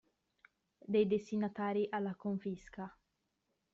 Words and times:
Dei 0.87 1.05
destinatari 1.05 1.85
alla 1.91 2.15
confisca. 2.15 2.87